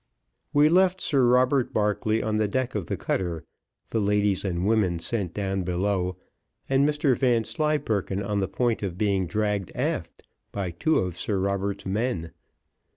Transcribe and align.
We 0.51 0.67
left 0.67 0.99
Sir 0.99 1.27
Robert 1.27 1.71
Barclay 1.75 2.23
on 2.23 2.37
the 2.37 2.47
deck 2.47 2.73
of 2.73 2.87
the 2.87 2.97
cutter, 2.97 3.45
the 3.91 3.99
ladies 4.01 4.43
and 4.43 4.65
women 4.65 4.97
sent 4.97 5.31
down 5.31 5.61
below, 5.61 6.17
and 6.67 6.89
Mr 6.89 7.15
Vanslyperken 7.15 8.23
on 8.23 8.39
the 8.39 8.47
point 8.47 8.81
of 8.81 8.97
being 8.97 9.27
dragged 9.27 9.71
aft 9.75 10.23
by 10.51 10.71
two 10.71 10.97
of 10.97 11.19
Sir 11.19 11.37
Robert's 11.39 11.85
men. 11.85 12.31